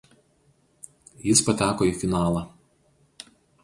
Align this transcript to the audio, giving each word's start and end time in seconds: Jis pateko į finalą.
Jis 1.27 1.45
pateko 1.51 1.91
į 1.93 1.95
finalą. 2.01 2.47